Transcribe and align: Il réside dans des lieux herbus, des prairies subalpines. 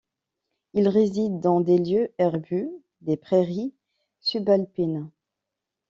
Il 0.73 0.87
réside 0.87 1.41
dans 1.41 1.61
des 1.61 1.77
lieux 1.77 2.11
herbus, 2.17 2.71
des 3.01 3.17
prairies 3.17 3.75
subalpines. 4.19 5.11